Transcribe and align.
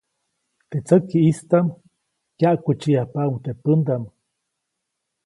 Teʼ 0.69 0.83
tsäkiʼstaʼm 0.85 1.67
kyaʼkutsiʼyajpaʼuŋ 2.37 3.35
teʼ 3.43 3.57
pändaʼm. 3.63 4.03